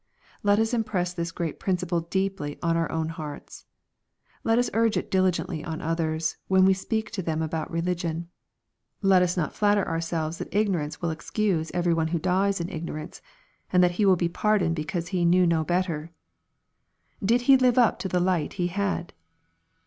Let 0.41 0.57
us 0.57 0.73
impress 0.73 1.13
this 1.13 1.31
great 1.31 1.59
principle 1.59 1.99
deeply 2.01 2.57
on 2.63 2.75
our 2.75 2.91
own 2.91 3.09
hearts. 3.09 3.65
Let 4.43 4.57
us 4.57 4.71
urge 4.73 4.97
it 4.97 5.11
diligently 5.11 5.63
on 5.63 5.79
others, 5.79 6.37
when 6.47 6.65
we 6.65 6.73
speak 6.73 7.11
to 7.11 7.21
them 7.21 7.43
about 7.43 7.69
religion. 7.69 8.27
Let 9.03 9.21
us 9.21 9.37
not 9.37 9.53
flatter 9.53 9.85
our 9.87 10.01
selves 10.01 10.39
that 10.39 10.51
ignorance 10.51 11.03
will 11.03 11.11
excuse 11.11 11.69
every 11.75 11.93
one 11.93 12.07
who 12.07 12.17
dies 12.17 12.59
in 12.59 12.67
ignorance, 12.67 13.21
and 13.71 13.83
that 13.83 13.91
he 14.01 14.05
will 14.07 14.15
be 14.15 14.27
pardoned 14.27 14.75
because 14.75 15.09
he 15.09 15.23
knew 15.23 15.45
no 15.45 15.63
better 15.63 16.09
I— 17.21 17.25
Did 17.27 17.41
he 17.41 17.55
live 17.55 17.77
up 17.77 17.99
to 17.99 18.07
the 18.09 18.19
light 18.19 18.53
he 18.53 18.69
had 18.69 19.13